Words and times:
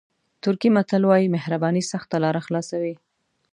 ترکي 0.43 0.69
متل 0.75 1.03
وایي 1.09 1.27
مهرباني 1.35 1.83
سخته 1.91 2.15
لاره 2.23 2.41
خلاصوي. 2.47 2.93